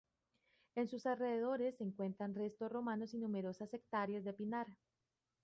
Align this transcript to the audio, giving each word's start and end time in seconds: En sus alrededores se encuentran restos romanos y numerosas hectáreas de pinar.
En 0.73 0.87
sus 0.87 1.05
alrededores 1.05 1.77
se 1.77 1.83
encuentran 1.83 2.33
restos 2.33 2.71
romanos 2.71 3.13
y 3.13 3.19
numerosas 3.19 3.71
hectáreas 3.71 4.23
de 4.23 4.33
pinar. 4.33 4.65